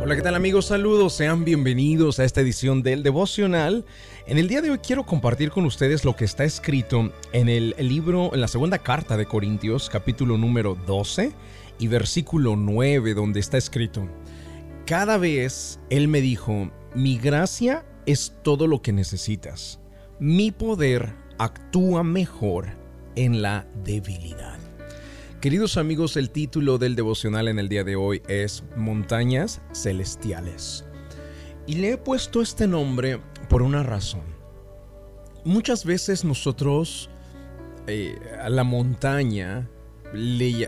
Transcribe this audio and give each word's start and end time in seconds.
Hola, 0.00 0.14
¿qué 0.14 0.22
tal 0.22 0.36
amigos? 0.36 0.66
Saludos, 0.66 1.12
sean 1.12 1.44
bienvenidos 1.44 2.20
a 2.20 2.24
esta 2.24 2.40
edición 2.40 2.84
del 2.84 3.02
devocional. 3.02 3.84
En 4.26 4.38
el 4.38 4.46
día 4.46 4.62
de 4.62 4.70
hoy 4.70 4.78
quiero 4.78 5.04
compartir 5.04 5.50
con 5.50 5.64
ustedes 5.66 6.04
lo 6.04 6.14
que 6.14 6.24
está 6.24 6.44
escrito 6.44 7.12
en 7.32 7.48
el 7.48 7.74
libro, 7.80 8.32
en 8.32 8.40
la 8.40 8.46
segunda 8.46 8.78
carta 8.78 9.16
de 9.16 9.26
Corintios, 9.26 9.90
capítulo 9.90 10.38
número 10.38 10.76
12 10.86 11.32
y 11.80 11.88
versículo 11.88 12.54
9, 12.54 13.14
donde 13.14 13.40
está 13.40 13.58
escrito, 13.58 14.08
Cada 14.86 15.18
vez 15.18 15.80
Él 15.90 16.06
me 16.06 16.20
dijo, 16.20 16.70
mi 16.94 17.18
gracia 17.18 17.84
es 18.06 18.34
todo 18.44 18.68
lo 18.68 18.80
que 18.80 18.92
necesitas. 18.92 19.80
Mi 20.20 20.52
poder 20.52 21.12
actúa 21.38 22.04
mejor 22.04 22.68
en 23.16 23.42
la 23.42 23.66
debilidad. 23.84 24.67
Queridos 25.40 25.76
amigos, 25.76 26.16
el 26.16 26.30
título 26.30 26.78
del 26.78 26.96
devocional 26.96 27.46
en 27.46 27.60
el 27.60 27.68
día 27.68 27.84
de 27.84 27.94
hoy 27.94 28.22
es 28.26 28.64
Montañas 28.76 29.62
Celestiales. 29.72 30.84
Y 31.64 31.76
le 31.76 31.92
he 31.92 31.96
puesto 31.96 32.42
este 32.42 32.66
nombre 32.66 33.20
por 33.48 33.62
una 33.62 33.84
razón. 33.84 34.24
Muchas 35.44 35.84
veces 35.84 36.24
nosotros 36.24 37.08
eh, 37.86 38.18
a 38.42 38.48
la 38.48 38.64
montaña 38.64 39.70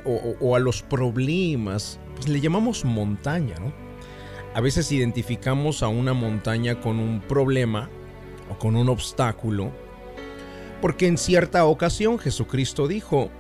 o, 0.05 0.55
a 0.55 0.61
los 0.61 0.83
problemas 0.83 1.99
pues 2.15 2.29
le 2.29 2.41
llamamos 2.41 2.85
montaña, 2.85 3.57
¿no? 3.59 3.73
A 4.55 4.61
veces 4.61 4.93
identificamos 4.93 5.83
a 5.83 5.89
una 5.89 6.13
montaña 6.13 6.81
con 6.81 7.01
un 7.01 7.23
problema 7.23 7.91
o 8.49 8.57
con 8.57 8.77
un 8.77 8.89
obstáculo, 8.89 9.73
porque 10.81 11.09
en 11.09 11.19
cierta 11.19 11.65
ocasión 11.65 12.21
Jesucristo 12.21 12.87
dijo, 12.87 13.33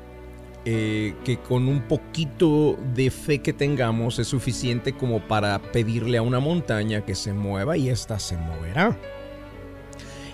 eh, 0.67 1.15
que 1.25 1.39
con 1.39 1.69
un 1.69 1.83
poquito 1.89 2.79
de 2.95 3.11
fe 3.11 3.39
que 3.39 3.55
tengamos 3.55 4.19
es 4.19 4.29
suficiente 4.29 4.93
como 4.93 5.27
para 5.27 5.59
pedirle 5.59 6.19
a 6.19 6.23
una 6.23 6.39
montaña 6.39 7.05
que 7.05 7.15
se 7.15 7.33
mueva 7.33 7.79
y 7.79 7.89
ésta 7.89 8.19
se 8.19 8.37
moverá. 8.37 8.99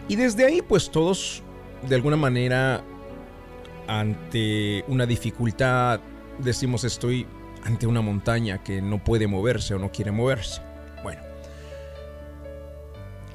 Y 0.08 0.16
desde 0.16 0.44
ahí 0.44 0.62
pues 0.62 0.90
todos 0.90 1.44
de 1.88 1.94
alguna 1.94 2.16
manera 2.16 2.82
ante 3.86 4.84
una 4.88 5.06
dificultad 5.06 6.00
decimos 6.38 6.82
estoy 6.82 7.26
ante 7.62 7.86
una 7.86 8.00
montaña 8.00 8.62
que 8.62 8.82
no 8.82 9.02
puede 9.02 9.28
moverse 9.28 9.74
o 9.74 9.78
no 9.78 9.92
quiere 9.92 10.10
moverse. 10.10 10.60
Bueno, 11.02 11.22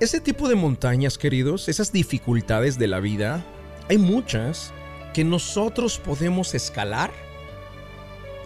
ese 0.01 0.19
tipo 0.19 0.49
de 0.49 0.55
montañas 0.55 1.17
queridos, 1.17 1.69
esas 1.69 1.91
dificultades 1.91 2.77
de 2.77 2.87
la 2.87 2.99
vida, 2.99 3.45
hay 3.87 3.97
muchas 3.97 4.73
que 5.13 5.23
nosotros 5.23 5.97
podemos 5.99 6.55
escalar 6.55 7.11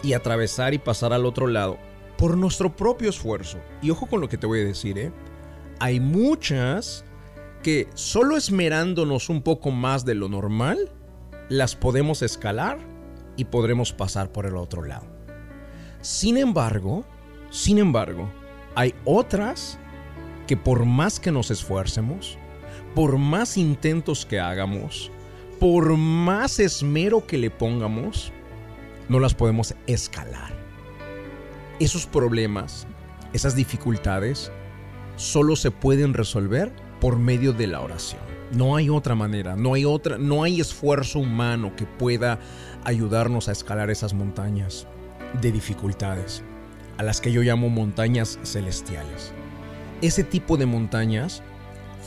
y 0.02 0.12
atravesar 0.12 0.74
y 0.74 0.78
pasar 0.78 1.12
al 1.12 1.26
otro 1.26 1.46
lado 1.46 1.78
por 2.16 2.36
nuestro 2.36 2.74
propio 2.74 3.10
esfuerzo. 3.10 3.58
Y 3.82 3.90
ojo 3.90 4.06
con 4.06 4.20
lo 4.20 4.28
que 4.28 4.38
te 4.38 4.46
voy 4.46 4.60
a 4.60 4.64
decir, 4.64 4.98
¿eh? 4.98 5.12
Hay 5.78 6.00
muchas 6.00 7.04
que 7.62 7.88
solo 7.94 8.36
esmerándonos 8.36 9.28
un 9.28 9.42
poco 9.42 9.70
más 9.70 10.04
de 10.04 10.14
lo 10.14 10.28
normal, 10.28 10.90
las 11.48 11.74
podemos 11.74 12.22
escalar 12.22 12.78
y 13.36 13.44
podremos 13.44 13.92
pasar 13.92 14.32
por 14.32 14.46
el 14.46 14.56
otro 14.56 14.82
lado. 14.82 15.06
Sin 16.00 16.36
embargo, 16.36 17.04
sin 17.50 17.78
embargo, 17.78 18.30
hay 18.74 18.94
otras 19.04 19.78
que 20.46 20.56
por 20.56 20.84
más 20.84 21.18
que 21.18 21.32
nos 21.32 21.50
esfuercemos, 21.50 22.38
por 22.94 23.18
más 23.18 23.56
intentos 23.56 24.24
que 24.24 24.38
hagamos, 24.38 25.10
por 25.58 25.96
más 25.96 26.58
esmero 26.58 27.26
que 27.26 27.38
le 27.38 27.50
pongamos, 27.50 28.32
no 29.08 29.20
las 29.20 29.34
podemos 29.34 29.74
escalar. 29.86 30.54
Esos 31.78 32.06
problemas, 32.06 32.86
esas 33.32 33.54
dificultades, 33.54 34.50
solo 35.16 35.56
se 35.56 35.70
pueden 35.70 36.14
resolver 36.14 36.72
por 37.00 37.18
medio 37.18 37.52
de 37.52 37.66
la 37.66 37.80
oración. 37.80 38.20
No 38.52 38.76
hay 38.76 38.88
otra 38.88 39.14
manera, 39.14 39.56
no 39.56 39.74
hay 39.74 39.84
otra, 39.84 40.18
no 40.18 40.42
hay 40.42 40.60
esfuerzo 40.60 41.18
humano 41.18 41.74
que 41.76 41.84
pueda 41.84 42.38
ayudarnos 42.84 43.48
a 43.48 43.52
escalar 43.52 43.90
esas 43.90 44.14
montañas 44.14 44.86
de 45.40 45.52
dificultades, 45.52 46.42
a 46.96 47.02
las 47.02 47.20
que 47.20 47.32
yo 47.32 47.42
llamo 47.42 47.68
montañas 47.68 48.38
celestiales. 48.44 49.32
Ese 50.00 50.22
tipo 50.22 50.56
de 50.56 50.66
montañas 50.66 51.42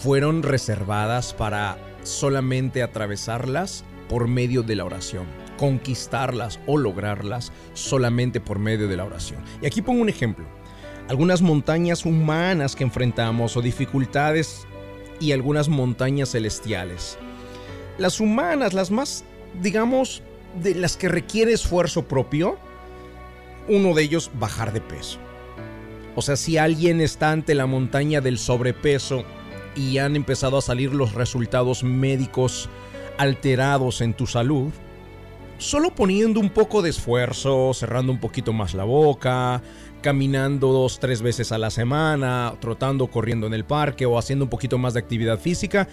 fueron 0.01 0.43
reservadas 0.43 1.33
para 1.33 1.77
solamente 2.09 2.83
atravesarlas 2.83 3.83
por 4.09 4.27
medio 4.27 4.63
de 4.63 4.75
la 4.75 4.85
oración, 4.85 5.25
conquistarlas 5.57 6.59
o 6.65 6.77
lograrlas 6.77 7.51
solamente 7.73 8.41
por 8.41 8.59
medio 8.59 8.87
de 8.87 8.97
la 8.97 9.05
oración. 9.05 9.41
Y 9.61 9.67
aquí 9.67 9.81
pongo 9.81 10.01
un 10.01 10.09
ejemplo. 10.09 10.45
Algunas 11.07 11.41
montañas 11.41 12.05
humanas 12.05 12.75
que 12.75 12.83
enfrentamos 12.83 13.55
o 13.55 13.61
dificultades 13.61 14.67
y 15.19 15.31
algunas 15.31 15.69
montañas 15.69 16.31
celestiales. 16.31 17.17
Las 17.97 18.19
humanas, 18.19 18.73
las 18.73 18.91
más, 18.91 19.23
digamos, 19.61 20.23
de 20.61 20.75
las 20.75 20.97
que 20.97 21.09
requiere 21.09 21.53
esfuerzo 21.53 22.07
propio, 22.07 22.57
uno 23.67 23.93
de 23.93 24.03
ellos 24.03 24.31
bajar 24.39 24.73
de 24.73 24.81
peso. 24.81 25.19
O 26.15 26.21
sea, 26.21 26.35
si 26.35 26.57
alguien 26.57 27.01
está 27.01 27.31
ante 27.31 27.55
la 27.55 27.65
montaña 27.65 28.21
del 28.21 28.37
sobrepeso 28.39 29.23
y 29.75 29.97
han 29.97 30.15
empezado 30.15 30.57
a 30.57 30.61
salir 30.61 30.93
los 30.93 31.13
resultados 31.13 31.83
médicos 31.83 32.69
alterados 33.17 34.01
en 34.01 34.13
tu 34.13 34.27
salud, 34.27 34.71
solo 35.57 35.93
poniendo 35.93 36.39
un 36.39 36.49
poco 36.49 36.81
de 36.81 36.89
esfuerzo, 36.89 37.73
cerrando 37.73 38.11
un 38.11 38.19
poquito 38.19 38.53
más 38.53 38.73
la 38.73 38.85
boca, 38.85 39.61
caminando 40.01 40.71
dos, 40.71 40.99
tres 40.99 41.21
veces 41.21 41.51
a 41.51 41.57
la 41.57 41.69
semana, 41.69 42.55
trotando, 42.61 43.07
corriendo 43.07 43.47
en 43.47 43.53
el 43.53 43.65
parque 43.65 44.05
o 44.05 44.17
haciendo 44.17 44.45
un 44.45 44.49
poquito 44.49 44.77
más 44.77 44.93
de 44.93 45.01
actividad 45.01 45.39
física, 45.39 45.87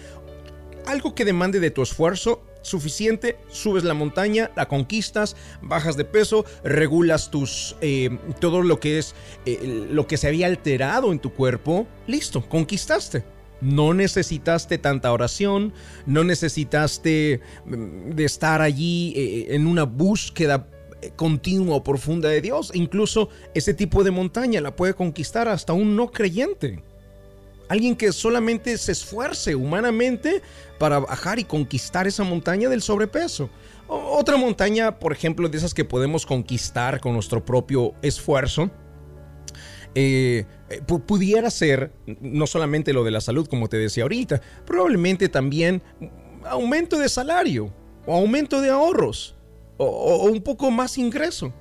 algo 0.85 1.13
que 1.13 1.25
demande 1.25 1.59
de 1.59 1.71
tu 1.71 1.81
esfuerzo 1.81 2.43
suficiente, 2.61 3.37
subes 3.49 3.83
la 3.83 3.93
montaña, 3.93 4.51
la 4.55 4.67
conquistas, 4.67 5.35
bajas 5.61 5.97
de 5.97 6.05
peso, 6.05 6.45
regulas 6.63 7.31
tus 7.31 7.75
eh, 7.81 8.17
todo 8.39 8.61
lo 8.61 8.79
que 8.79 8.99
es 8.99 9.15
eh, 9.45 9.87
lo 9.89 10.07
que 10.07 10.17
se 10.17 10.27
había 10.27 10.47
alterado 10.47 11.11
en 11.11 11.19
tu 11.19 11.33
cuerpo, 11.33 11.87
listo, 12.07 12.47
conquistaste. 12.47 13.36
No 13.61 13.93
necesitaste 13.93 14.77
tanta 14.77 15.11
oración, 15.11 15.73
no 16.05 16.23
necesitaste 16.23 17.41
mm, 17.65 18.11
de 18.11 18.25
estar 18.25 18.61
allí 18.61 19.13
eh, 19.15 19.55
en 19.55 19.67
una 19.67 19.83
búsqueda 19.83 20.67
eh, 21.01 21.11
continua 21.15 21.75
o 21.75 21.83
profunda 21.83 22.29
de 22.29 22.41
Dios. 22.41 22.71
Incluso 22.73 23.29
ese 23.53 23.73
tipo 23.73 24.03
de 24.03 24.11
montaña 24.11 24.61
la 24.61 24.75
puede 24.75 24.93
conquistar 24.93 25.47
hasta 25.47 25.73
un 25.73 25.95
no 25.95 26.11
creyente. 26.11 26.83
Alguien 27.69 27.95
que 27.95 28.13
solamente 28.13 28.77
se 28.77 28.93
esfuerce 28.93 29.53
humanamente 29.55 30.41
para 30.79 30.99
bajar 30.99 31.37
y 31.39 31.43
conquistar 31.43 32.07
esa 32.07 32.23
montaña 32.23 32.69
del 32.69 32.81
sobrepeso. 32.81 33.49
otra 33.87 34.37
montaña, 34.37 34.99
por 34.99 35.11
ejemplo, 35.11 35.49
de 35.49 35.57
esas 35.57 35.73
que 35.73 35.85
podemos 35.85 36.25
conquistar 36.25 36.99
con 36.99 37.13
nuestro 37.13 37.43
propio 37.43 37.93
esfuerzo, 38.01 38.69
eh, 39.99 40.45
eh, 40.69 40.81
pudiera 40.83 41.49
ser 41.49 41.91
no 42.21 42.45
solamente 42.45 42.93
lo 42.93 43.03
de 43.03 43.09
la 43.09 43.19
salud, 43.19 43.47
como 43.47 43.67
te 43.67 43.77
decía 43.77 44.03
ahorita, 44.03 44.39
probablemente 44.63 45.27
también 45.27 45.81
aumento 46.45 46.99
de 46.99 47.09
salario 47.09 47.73
o 48.05 48.13
aumento 48.13 48.61
de 48.61 48.69
ahorros 48.69 49.35
o, 49.77 50.25
un 50.25 50.39
poco 50.43 50.69
más 50.69 50.99
ingreso. 50.99 51.51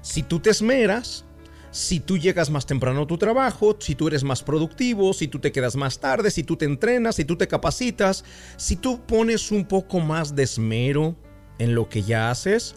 Si 0.00 0.22
tú 0.22 0.40
te 0.40 0.48
esmeras, 0.48 1.26
si 1.70 2.00
tú 2.00 2.16
llegas 2.16 2.48
más 2.48 2.64
temprano 2.64 3.02
a 3.02 3.06
tu 3.06 3.18
trabajo, 3.18 3.76
si 3.78 3.94
tú 3.94 4.08
eres 4.08 4.24
más 4.24 4.42
productivo, 4.42 5.12
si 5.12 5.28
tú 5.28 5.38
te 5.38 5.52
quedas 5.52 5.76
más 5.76 5.98
tarde, 5.98 6.30
si 6.30 6.44
tú 6.44 6.56
te 6.56 6.64
entrenas, 6.64 7.16
si 7.16 7.26
tú 7.26 7.36
te 7.36 7.46
capacitas, 7.46 8.24
si 8.56 8.76
tú 8.76 9.02
pones 9.04 9.50
un 9.50 9.66
poco 9.66 10.00
más 10.00 10.34
de 10.34 10.44
esmero 10.44 11.14
en 11.58 11.74
lo 11.74 11.90
que 11.90 12.02
ya 12.02 12.30
haces, 12.30 12.74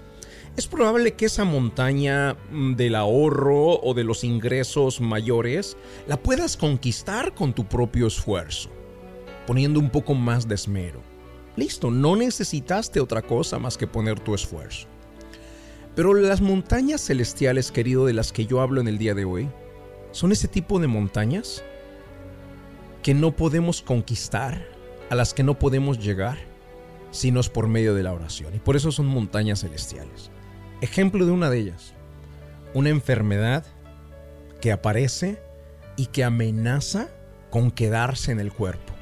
es 0.57 0.67
probable 0.67 1.13
que 1.15 1.25
esa 1.25 1.43
montaña 1.43 2.37
mm, 2.49 2.75
del 2.75 2.95
ahorro 2.95 3.79
o 3.81 3.93
de 3.93 4.05
los 4.05 4.23
ingresos 4.23 5.01
mayores 5.01 5.75
la 6.07 6.17
puedas 6.17 6.55
conquistar 6.55 7.33
con 7.33 7.53
tu 7.53 7.65
propio 7.65 8.07
esfuerzo, 8.07 8.69
poniendo 9.45 9.79
un 9.79 9.89
poco 9.89 10.13
más 10.13 10.47
de 10.47 10.55
esmero. 10.55 11.01
Listo, 11.57 11.91
no 11.91 12.15
necesitaste 12.15 12.99
otra 13.01 13.21
cosa 13.21 13.59
más 13.59 13.77
que 13.77 13.87
poner 13.87 14.19
tu 14.19 14.33
esfuerzo. 14.33 14.87
Pero 15.93 16.13
las 16.13 16.41
montañas 16.41 17.01
celestiales, 17.01 17.71
querido, 17.71 18.05
de 18.05 18.13
las 18.13 18.31
que 18.31 18.45
yo 18.45 18.61
hablo 18.61 18.81
en 18.81 18.87
el 18.87 18.97
día 18.97 19.13
de 19.13 19.25
hoy, 19.25 19.49
son 20.11 20.31
ese 20.31 20.47
tipo 20.47 20.79
de 20.79 20.87
montañas 20.87 21.63
que 23.01 23.13
no 23.13 23.35
podemos 23.35 23.81
conquistar, 23.81 24.67
a 25.09 25.15
las 25.15 25.33
que 25.33 25.43
no 25.43 25.59
podemos 25.59 25.99
llegar, 25.99 26.37
sino 27.11 27.39
es 27.39 27.49
por 27.49 27.67
medio 27.67 27.93
de 27.93 28.03
la 28.03 28.13
oración. 28.13 28.55
Y 28.55 28.59
por 28.59 28.75
eso 28.75 28.91
son 28.91 29.05
montañas 29.05 29.61
celestiales. 29.61 30.31
Ejemplo 30.81 31.25
de 31.25 31.31
una 31.31 31.49
de 31.49 31.59
ellas, 31.59 31.93
una 32.73 32.89
enfermedad 32.89 33.65
que 34.59 34.73
aparece 34.73 35.39
y 35.95 36.07
que 36.07 36.23
amenaza 36.23 37.09
con 37.49 37.71
quedarse 37.71 38.33
en 38.33 38.41
el 38.41 38.51
cuerpo. 38.51 38.93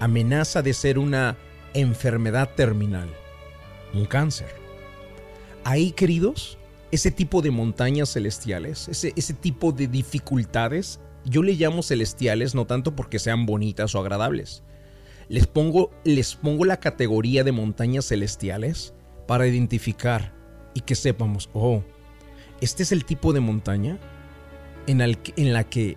Amenaza 0.00 0.62
de 0.62 0.74
ser 0.74 0.98
una 0.98 1.36
enfermedad 1.72 2.50
terminal, 2.56 3.08
un 3.94 4.06
cáncer. 4.06 4.48
Ahí, 5.62 5.92
queridos, 5.92 6.58
ese 6.90 7.12
tipo 7.12 7.42
de 7.42 7.52
montañas 7.52 8.12
celestiales, 8.12 8.88
ese, 8.88 9.12
ese 9.14 9.34
tipo 9.34 9.70
de 9.70 9.86
dificultades, 9.86 10.98
yo 11.24 11.42
le 11.42 11.54
llamo 11.54 11.82
celestiales 11.82 12.54
no 12.54 12.66
tanto 12.66 12.96
porque 12.96 13.20
sean 13.20 13.46
bonitas 13.46 13.94
o 13.94 14.00
agradables. 14.00 14.64
Les 15.28 15.46
pongo, 15.46 15.92
les 16.04 16.34
pongo 16.34 16.64
la 16.64 16.78
categoría 16.78 17.44
de 17.44 17.52
montañas 17.52 18.06
celestiales 18.06 18.94
para 19.26 19.46
identificar 19.46 20.35
y 20.76 20.82
que 20.82 20.94
sepamos, 20.94 21.48
oh, 21.54 21.82
este 22.60 22.82
es 22.82 22.92
el 22.92 23.06
tipo 23.06 23.32
de 23.32 23.40
montaña 23.40 23.98
en, 24.86 24.98
la 25.52 25.64
que 25.64 25.96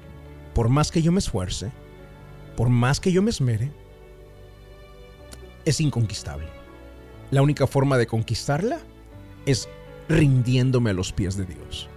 por 0.56 0.70
más 0.70 0.90
que 0.90 1.02
yo 1.02 1.12
me 1.12 1.20
esfuerce, 1.20 1.70
por 2.56 2.70
más 2.70 3.02
que 3.02 3.12
yo 3.12 3.22
me 3.22 3.30
esmere, 3.30 3.74
es 5.66 5.81
inconquistable. 5.81 6.48
La 7.30 7.42
única 7.42 7.68
forma 7.68 7.98
de 7.98 8.08
conquistarla 8.08 8.80
es 9.46 9.68
rindiéndome 10.08 10.92
a 10.92 10.94
los 10.94 11.12
pies 11.12 11.36
de 11.36 11.46
Dios. 11.46 11.90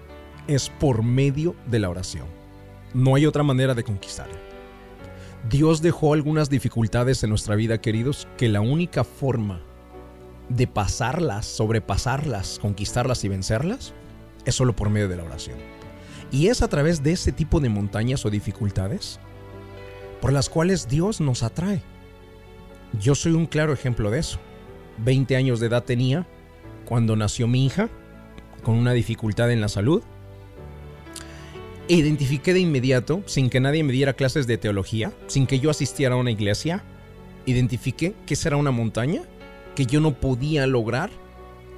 Es 0.49 0.69
por 0.69 1.05
medio 1.05 1.55
de 1.67 1.79
la 1.79 1.88
oración. 1.88 2.26
No 2.94 3.14
hay 3.14 3.26
otra 3.26 3.44
manera 3.44 3.75
de 3.75 3.84
conquistarla. 3.84 4.38
Dios 5.49 5.82
dejó 5.82 6.14
algunas 6.14 6.50
dificultades 6.50 7.23
en 7.23 7.31
nuestra 7.31 7.55
vida, 7.55 7.81
queridos, 7.81 8.26
que 8.37 8.49
la 8.49 8.61
única 8.61 9.05
forma 9.05 9.62
de 10.48 10.66
pasarlas, 10.66 11.46
sobrepasarlas, 11.46 12.58
conquistarlas 12.60 13.24
y 13.24 13.28
vencerlas 13.28 13.94
es 14.44 14.54
solo 14.54 14.74
por 14.74 14.90
medio 14.90 15.08
de 15.08 15.16
la 15.16 15.24
oración. 15.24 15.58
Y 16.30 16.48
es 16.48 16.62
a 16.62 16.68
través 16.68 17.02
de 17.02 17.12
ese 17.12 17.32
tipo 17.32 17.60
de 17.60 17.68
montañas 17.68 18.24
o 18.24 18.30
dificultades 18.30 19.20
por 20.20 20.32
las 20.32 20.48
cuales 20.48 20.88
Dios 20.88 21.20
nos 21.20 21.42
atrae. 21.42 21.82
Yo 23.00 23.14
soy 23.14 23.32
un 23.32 23.46
claro 23.46 23.72
ejemplo 23.72 24.10
de 24.10 24.20
eso. 24.20 24.38
20 24.98 25.36
años 25.36 25.60
de 25.60 25.66
edad 25.66 25.84
tenía 25.84 26.26
cuando 26.84 27.16
nació 27.16 27.48
mi 27.48 27.66
hija 27.66 27.88
con 28.62 28.76
una 28.76 28.92
dificultad 28.92 29.50
en 29.50 29.60
la 29.60 29.68
salud. 29.68 30.02
Identifiqué 31.88 32.54
de 32.54 32.60
inmediato, 32.60 33.22
sin 33.26 33.50
que 33.50 33.60
nadie 33.60 33.82
me 33.82 33.92
diera 33.92 34.12
clases 34.12 34.46
de 34.46 34.58
teología, 34.58 35.12
sin 35.26 35.46
que 35.46 35.58
yo 35.58 35.70
asistiera 35.70 36.14
a 36.14 36.18
una 36.18 36.30
iglesia, 36.30 36.84
identifiqué 37.44 38.14
que 38.24 38.34
esa 38.34 38.50
era 38.50 38.56
una 38.56 38.70
montaña 38.70 39.22
que 39.74 39.86
yo 39.86 40.00
no 40.00 40.14
podía 40.14 40.66
lograr 40.66 41.10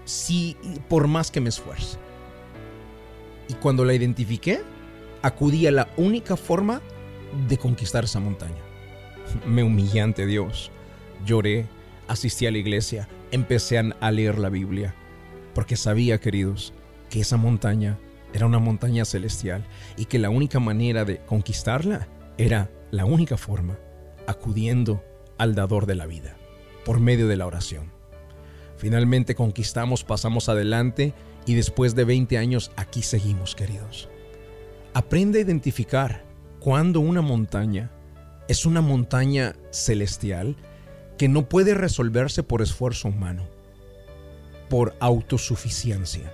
si 0.04 0.56
por 0.88 1.08
más 1.08 1.30
que 1.30 1.40
me 1.40 1.48
esfuerce. 1.48 1.98
Y 3.48 3.54
cuando 3.54 3.84
la 3.84 3.94
identifiqué, 3.94 4.62
acudí 5.22 5.66
a 5.66 5.70
la 5.70 5.88
única 5.96 6.36
forma 6.36 6.80
de 7.48 7.58
conquistar 7.58 8.04
esa 8.04 8.20
montaña. 8.20 8.62
Me 9.46 9.62
humillé 9.62 10.00
ante 10.00 10.26
Dios, 10.26 10.70
lloré, 11.24 11.66
asistí 12.08 12.46
a 12.46 12.50
la 12.50 12.58
iglesia, 12.58 13.08
empecé 13.30 13.78
a 13.78 14.10
leer 14.10 14.38
la 14.38 14.48
Biblia, 14.48 14.94
porque 15.54 15.76
sabía, 15.76 16.20
queridos, 16.20 16.72
que 17.10 17.20
esa 17.20 17.36
montaña 17.36 17.98
era 18.32 18.46
una 18.46 18.58
montaña 18.58 19.04
celestial 19.04 19.64
y 19.96 20.06
que 20.06 20.18
la 20.18 20.30
única 20.30 20.60
manera 20.60 21.04
de 21.04 21.18
conquistarla 21.18 22.08
era 22.36 22.70
la 22.90 23.04
única 23.04 23.36
forma, 23.36 23.78
acudiendo 24.26 25.02
al 25.38 25.54
dador 25.54 25.86
de 25.86 25.94
la 25.94 26.06
vida, 26.06 26.36
por 26.84 27.00
medio 27.00 27.28
de 27.28 27.36
la 27.36 27.46
oración. 27.46 27.92
Finalmente 28.76 29.34
conquistamos, 29.34 30.04
pasamos 30.04 30.48
adelante 30.48 31.14
y 31.46 31.54
después 31.54 31.94
de 31.94 32.04
20 32.04 32.38
años 32.38 32.70
aquí 32.76 33.02
seguimos, 33.02 33.54
queridos. 33.54 34.08
Aprende 34.92 35.38
a 35.38 35.42
identificar 35.42 36.24
cuando 36.60 37.00
una 37.00 37.20
montaña 37.20 37.90
es 38.48 38.66
una 38.66 38.80
montaña 38.80 39.54
celestial 39.70 40.56
que 41.18 41.28
no 41.28 41.48
puede 41.48 41.74
resolverse 41.74 42.42
por 42.42 42.62
esfuerzo 42.62 43.08
humano, 43.08 43.46
por 44.68 44.94
autosuficiencia, 45.00 46.32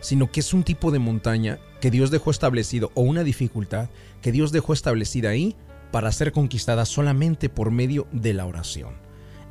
sino 0.00 0.30
que 0.30 0.40
es 0.40 0.54
un 0.54 0.64
tipo 0.64 0.90
de 0.90 0.98
montaña 0.98 1.58
que 1.80 1.90
Dios 1.90 2.10
dejó 2.10 2.30
establecido 2.30 2.92
o 2.94 3.02
una 3.02 3.24
dificultad 3.24 3.88
que 4.22 4.32
Dios 4.32 4.52
dejó 4.52 4.72
establecida 4.72 5.30
ahí 5.30 5.56
para 5.90 6.12
ser 6.12 6.32
conquistada 6.32 6.86
solamente 6.86 7.48
por 7.48 7.70
medio 7.70 8.06
de 8.12 8.34
la 8.34 8.46
oración. 8.46 8.94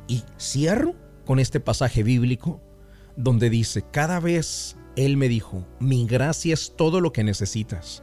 Y 0.06 0.22
cierro 0.38 0.94
con 1.24 1.38
este 1.38 1.60
pasaje 1.60 2.02
bíblico 2.02 2.60
donde 3.16 3.50
dice, 3.50 3.84
cada 3.90 4.20
vez 4.20 4.76
Él 4.96 5.16
me 5.16 5.28
dijo, 5.28 5.66
mi 5.80 6.06
gracia 6.06 6.54
es 6.54 6.74
todo 6.76 7.00
lo 7.00 7.12
que 7.12 7.24
necesitas 7.24 8.02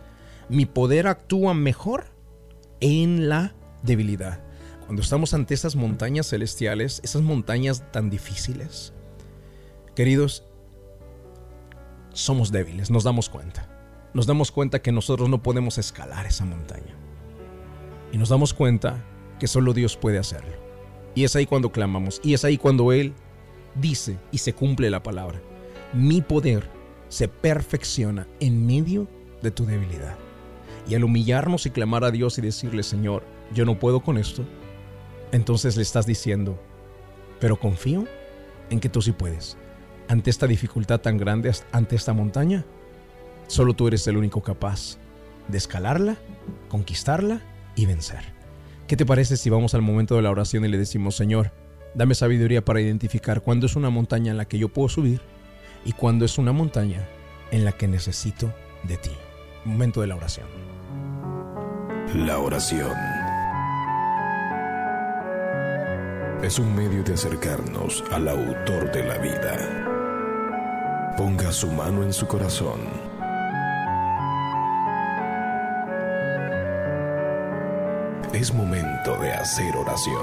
mi 0.51 0.65
poder 0.65 1.07
actúa 1.07 1.53
mejor 1.53 2.07
en 2.81 3.29
la 3.29 3.55
debilidad. 3.83 4.43
Cuando 4.85 5.01
estamos 5.01 5.33
ante 5.33 5.53
esas 5.53 5.77
montañas 5.77 6.27
celestiales, 6.27 6.99
esas 7.05 7.21
montañas 7.21 7.89
tan 7.93 8.09
difíciles, 8.09 8.93
queridos, 9.95 10.45
somos 12.11 12.51
débiles, 12.51 12.91
nos 12.91 13.05
damos 13.05 13.29
cuenta. 13.29 13.69
Nos 14.13 14.27
damos 14.27 14.51
cuenta 14.51 14.81
que 14.81 14.91
nosotros 14.91 15.29
no 15.29 15.41
podemos 15.41 15.77
escalar 15.77 16.25
esa 16.25 16.43
montaña. 16.43 16.97
Y 18.11 18.17
nos 18.17 18.27
damos 18.27 18.53
cuenta 18.53 19.01
que 19.39 19.47
solo 19.47 19.73
Dios 19.73 19.95
puede 19.95 20.17
hacerlo. 20.17 20.70
Y 21.15 21.23
es 21.23 21.35
ahí 21.35 21.45
cuando 21.45 21.71
clamamos. 21.71 22.21
Y 22.23 22.33
es 22.33 22.45
ahí 22.45 22.57
cuando 22.57 22.91
Él 22.91 23.13
dice 23.75 24.17
y 24.31 24.37
se 24.37 24.53
cumple 24.53 24.89
la 24.89 25.03
palabra. 25.03 25.41
Mi 25.93 26.21
poder 26.21 26.69
se 27.09 27.27
perfecciona 27.27 28.27
en 28.39 28.65
medio 28.65 29.07
de 29.41 29.51
tu 29.51 29.65
debilidad. 29.65 30.17
Y 30.87 30.95
al 30.95 31.03
humillarnos 31.03 31.65
y 31.65 31.71
clamar 31.71 32.03
a 32.03 32.11
Dios 32.11 32.37
y 32.37 32.41
decirle, 32.41 32.83
Señor, 32.83 33.23
yo 33.53 33.65
no 33.65 33.77
puedo 33.77 34.01
con 34.01 34.17
esto, 34.17 34.45
entonces 35.31 35.75
le 35.75 35.83
estás 35.83 36.05
diciendo, 36.05 36.59
pero 37.39 37.59
confío 37.59 38.05
en 38.69 38.79
que 38.79 38.89
tú 38.89 39.01
sí 39.01 39.11
puedes. 39.11 39.57
Ante 40.07 40.29
esta 40.29 40.47
dificultad 40.47 41.01
tan 41.01 41.17
grande, 41.17 41.51
ante 41.71 41.95
esta 41.95 42.13
montaña, 42.13 42.65
solo 43.47 43.73
tú 43.73 43.87
eres 43.87 44.07
el 44.07 44.17
único 44.17 44.41
capaz 44.41 44.97
de 45.47 45.57
escalarla, 45.57 46.17
conquistarla 46.69 47.41
y 47.75 47.85
vencer. 47.85 48.40
¿Qué 48.91 48.97
te 48.97 49.05
parece 49.05 49.37
si 49.37 49.49
vamos 49.49 49.73
al 49.73 49.81
momento 49.81 50.17
de 50.17 50.21
la 50.21 50.31
oración 50.31 50.65
y 50.65 50.67
le 50.67 50.77
decimos, 50.77 51.15
Señor, 51.15 51.53
dame 51.95 52.13
sabiduría 52.13 52.65
para 52.65 52.81
identificar 52.81 53.39
cuándo 53.39 53.65
es 53.65 53.77
una 53.77 53.89
montaña 53.89 54.31
en 54.31 54.37
la 54.37 54.49
que 54.49 54.59
yo 54.59 54.67
puedo 54.67 54.89
subir 54.89 55.21
y 55.85 55.93
cuándo 55.93 56.25
es 56.25 56.37
una 56.37 56.51
montaña 56.51 57.07
en 57.51 57.63
la 57.63 57.71
que 57.71 57.87
necesito 57.87 58.53
de 58.83 58.97
ti? 58.97 59.11
Momento 59.63 60.01
de 60.01 60.07
la 60.07 60.17
oración. 60.17 60.47
La 62.13 62.39
oración 62.39 62.91
es 66.43 66.59
un 66.59 66.75
medio 66.75 67.01
de 67.01 67.13
acercarnos 67.13 68.03
al 68.11 68.27
autor 68.27 68.91
de 68.91 69.07
la 69.07 69.17
vida. 69.19 71.15
Ponga 71.15 71.49
su 71.53 71.71
mano 71.71 72.03
en 72.03 72.11
su 72.11 72.27
corazón. 72.27 73.10
Es 78.33 78.53
momento 78.53 79.17
de 79.17 79.29
hacer 79.33 79.75
oración. 79.75 80.15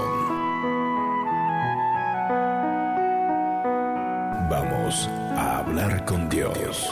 Vamos 4.49 5.07
a 5.37 5.59
hablar 5.59 6.03
con 6.05 6.27
Dios. 6.27 6.91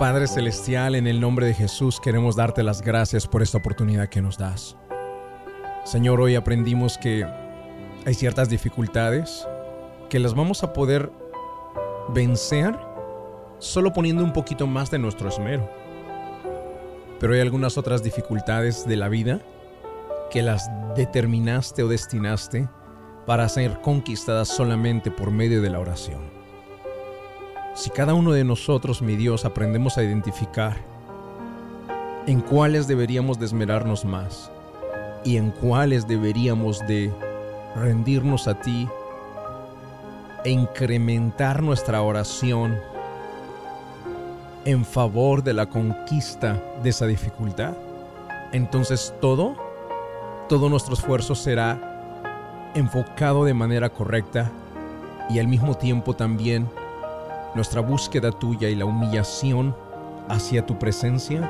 Padre 0.00 0.26
Celestial, 0.26 0.96
en 0.96 1.06
el 1.06 1.20
nombre 1.20 1.46
de 1.46 1.54
Jesús 1.54 2.00
queremos 2.00 2.34
darte 2.34 2.64
las 2.64 2.82
gracias 2.82 3.28
por 3.28 3.40
esta 3.40 3.58
oportunidad 3.58 4.08
que 4.08 4.20
nos 4.20 4.36
das. 4.36 4.76
Señor, 5.84 6.20
hoy 6.20 6.34
aprendimos 6.34 6.98
que 6.98 7.24
hay 8.04 8.14
ciertas 8.14 8.48
dificultades 8.48 9.46
que 10.10 10.18
las 10.18 10.34
vamos 10.34 10.64
a 10.64 10.72
poder 10.72 11.12
vencer 12.08 12.76
solo 13.58 13.92
poniendo 13.92 14.22
un 14.24 14.32
poquito 14.32 14.66
más 14.66 14.90
de 14.90 14.98
nuestro 14.98 15.28
esmero. 15.28 15.68
Pero 17.18 17.34
hay 17.34 17.40
algunas 17.40 17.78
otras 17.78 18.02
dificultades 18.02 18.86
de 18.86 18.96
la 18.96 19.08
vida 19.08 19.40
que 20.30 20.42
las 20.42 20.70
determinaste 20.94 21.82
o 21.82 21.88
destinaste 21.88 22.68
para 23.26 23.48
ser 23.48 23.80
conquistadas 23.80 24.48
solamente 24.48 25.10
por 25.10 25.30
medio 25.30 25.62
de 25.62 25.70
la 25.70 25.80
oración. 25.80 26.20
Si 27.74 27.90
cada 27.90 28.14
uno 28.14 28.32
de 28.32 28.44
nosotros, 28.44 29.02
mi 29.02 29.16
Dios, 29.16 29.44
aprendemos 29.44 29.98
a 29.98 30.02
identificar 30.02 30.76
en 32.26 32.40
cuáles 32.40 32.88
deberíamos 32.88 33.38
de 33.38 33.46
esmerarnos 33.46 34.04
más 34.04 34.50
y 35.24 35.36
en 35.36 35.50
cuáles 35.50 36.06
deberíamos 36.06 36.80
de 36.86 37.12
rendirnos 37.74 38.48
a 38.48 38.60
ti 38.60 38.88
e 40.44 40.50
incrementar 40.50 41.62
nuestra 41.62 42.02
oración 42.02 42.78
en 44.66 44.84
favor 44.84 45.44
de 45.44 45.54
la 45.54 45.66
conquista 45.66 46.60
de 46.82 46.90
esa 46.90 47.06
dificultad, 47.06 47.74
entonces 48.52 49.14
todo, 49.20 49.54
todo 50.48 50.68
nuestro 50.68 50.94
esfuerzo 50.94 51.36
será 51.36 52.72
enfocado 52.74 53.44
de 53.44 53.54
manera 53.54 53.88
correcta 53.88 54.50
y 55.30 55.38
al 55.38 55.46
mismo 55.46 55.76
tiempo 55.76 56.16
también 56.16 56.68
nuestra 57.54 57.80
búsqueda 57.80 58.32
tuya 58.32 58.68
y 58.68 58.74
la 58.74 58.84
humillación 58.84 59.74
hacia 60.28 60.66
tu 60.66 60.76
presencia 60.78 61.48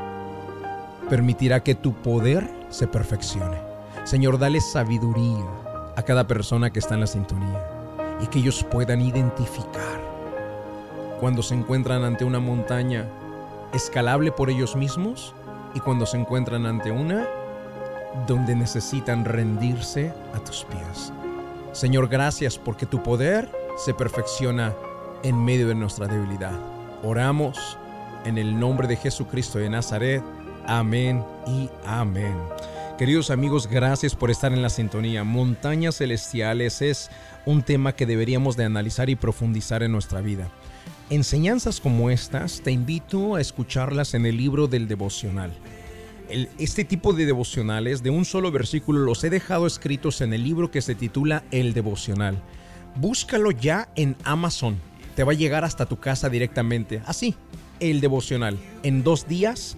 permitirá 1.09 1.63
que 1.63 1.75
tu 1.75 1.95
poder 1.95 2.51
se 2.69 2.87
perfeccione. 2.87 3.57
Señor, 4.05 4.39
dale 4.39 4.61
sabiduría 4.61 5.45
a 5.97 6.03
cada 6.03 6.27
persona 6.27 6.71
que 6.71 6.81
está 6.81 6.95
en 6.95 7.01
la 7.01 7.07
sintonía 7.07 7.65
y 8.21 8.27
que 8.27 8.41
ellos 8.41 8.63
puedan 8.71 9.01
identificar 9.01 10.16
cuando 11.21 11.43
se 11.43 11.55
encuentran 11.55 12.05
ante 12.05 12.25
una 12.25 12.41
montaña 12.41 13.07
escalable 13.73 14.33
por 14.33 14.51
ellos 14.51 14.77
mismos 14.77 15.35
y 15.75 15.81
cuando 15.81 16.07
se 16.07 16.17
encuentran 16.17 16.67
ante 16.67 16.91
una 16.91 17.27
donde 18.27 18.55
necesitan 18.55 19.25
rendirse 19.25 20.13
a 20.35 20.39
tus 20.41 20.65
pies. 20.65 21.13
Señor, 21.73 22.09
gracias 22.09 22.59
porque 22.59 22.87
tu 22.87 23.03
poder 23.03 23.51
se 23.85 23.93
perfecciona 23.93 24.73
en 25.23 25.45
medio 25.45 25.69
de 25.69 25.75
nuestra 25.75 26.07
debilidad. 26.07 26.59
Oramos 27.03 27.77
en 28.25 28.39
el 28.39 28.59
nombre 28.59 28.89
de 28.89 28.97
Jesucristo 28.97 29.59
de 29.59 29.69
Nazaret. 29.69 30.23
Amén 30.67 31.23
y 31.47 31.69
amén. 31.87 32.35
Queridos 32.97 33.31
amigos, 33.31 33.67
gracias 33.67 34.15
por 34.15 34.31
estar 34.31 34.55
en 34.55 34.63
la 34.63 34.71
sintonía. 34.71 35.23
Montañas 35.23 35.99
celestiales 35.99 36.81
es 36.81 37.11
un 37.45 37.63
tema 37.63 37.93
que 37.93 38.07
deberíamos 38.07 38.57
de 38.57 38.65
analizar 38.65 39.11
y 39.11 39.17
profundizar 39.17 39.83
en 39.83 39.93
nuestra 39.93 40.23
vida. 40.23 40.49
Enseñanzas 41.11 41.81
como 41.81 42.11
estas 42.11 42.61
te 42.62 42.73
invito 42.73 43.37
a 43.37 43.40
escucharlas 43.40 44.14
en 44.14 44.26
el 44.26 44.37
libro 44.37 44.66
del 44.66 44.88
devocional. 44.88 45.52
este 46.59 46.85
tipo 46.85 47.12
de 47.12 47.25
devocionales 47.25 48.02
de 48.02 48.11
un 48.11 48.25
solo 48.25 48.50
versículo 48.50 49.00
los 49.00 49.23
he 49.23 49.31
dejado 49.31 49.69
escritos 49.69 50.21
en 50.21 50.33
el 50.33 50.43
libro 50.43 50.73
que 50.73 50.83
se 50.83 50.97
titula 50.97 51.45
El 51.52 51.75
devocional. 51.75 52.43
Búscalo 52.97 53.52
ya 53.52 53.88
en 53.95 54.16
Amazon. 54.25 54.78
Te 55.14 55.23
va 55.23 55.33
a 55.33 55.37
llegar 55.37 55.64
hasta 55.64 55.87
tu 55.87 55.99
casa 55.99 56.28
directamente. 56.28 57.02
Así, 57.07 57.37
el 57.78 58.00
devocional. 58.00 58.59
En 58.83 59.02
dos 59.05 59.28
días, 59.28 59.76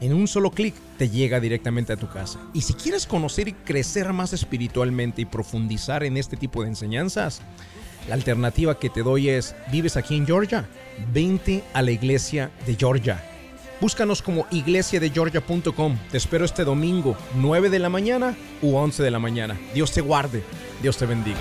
en 0.00 0.14
un 0.14 0.26
solo 0.26 0.50
clic, 0.50 0.74
te 0.96 1.10
llega 1.10 1.38
directamente 1.40 1.92
a 1.92 1.96
tu 1.96 2.08
casa. 2.08 2.40
Y 2.54 2.62
si 2.62 2.74
quieres 2.74 3.06
conocer 3.06 3.48
y 3.48 3.52
crecer 3.52 4.12
más 4.12 4.32
espiritualmente 4.32 5.22
y 5.22 5.26
profundizar 5.26 6.02
en 6.02 6.16
este 6.16 6.36
tipo 6.36 6.62
de 6.62 6.68
enseñanzas, 6.68 7.42
la 8.08 8.14
alternativa 8.14 8.78
que 8.78 8.90
te 8.90 9.02
doy 9.02 9.28
es, 9.28 9.54
¿vives 9.70 9.96
aquí 9.96 10.16
en 10.16 10.26
Georgia? 10.26 10.66
Vente 11.12 11.62
a 11.72 11.82
la 11.82 11.90
iglesia 11.90 12.50
de 12.66 12.76
Georgia. 12.76 13.22
Búscanos 13.80 14.22
como 14.22 14.46
iglesiadegeorgia.com. 14.50 15.98
Te 16.10 16.16
espero 16.16 16.44
este 16.44 16.64
domingo, 16.64 17.16
9 17.34 17.68
de 17.68 17.78
la 17.80 17.88
mañana 17.88 18.36
u 18.60 18.76
11 18.76 19.02
de 19.02 19.10
la 19.10 19.18
mañana. 19.18 19.58
Dios 19.74 19.92
te 19.92 20.00
guarde. 20.00 20.42
Dios 20.80 20.96
te 20.96 21.06
bendiga. 21.06 21.40